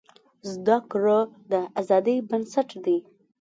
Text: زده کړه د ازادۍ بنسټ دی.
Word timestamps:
زده 0.51 0.77
کړه 0.91 1.17
د 1.51 1.53
ازادۍ 1.79 2.17
بنسټ 2.29 2.69
دی. 2.85 2.97